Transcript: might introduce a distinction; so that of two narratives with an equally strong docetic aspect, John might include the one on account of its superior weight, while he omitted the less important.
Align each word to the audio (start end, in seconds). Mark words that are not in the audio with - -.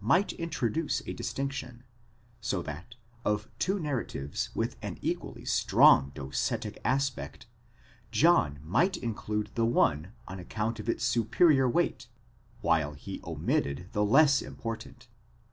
might 0.00 0.32
introduce 0.34 1.02
a 1.08 1.12
distinction; 1.12 1.82
so 2.40 2.62
that 2.62 2.94
of 3.24 3.48
two 3.58 3.80
narratives 3.80 4.48
with 4.54 4.76
an 4.80 4.96
equally 5.02 5.44
strong 5.44 6.12
docetic 6.14 6.78
aspect, 6.84 7.46
John 8.12 8.60
might 8.62 8.96
include 8.96 9.50
the 9.56 9.66
one 9.66 10.12
on 10.28 10.38
account 10.38 10.78
of 10.78 10.88
its 10.88 11.02
superior 11.04 11.68
weight, 11.68 12.06
while 12.60 12.92
he 12.92 13.20
omitted 13.24 13.88
the 13.90 14.04
less 14.04 14.40
important. 14.40 15.08